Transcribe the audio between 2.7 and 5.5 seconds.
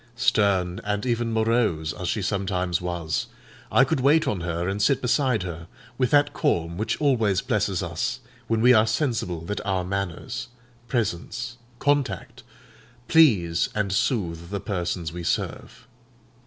was, I could wait on her and sit beside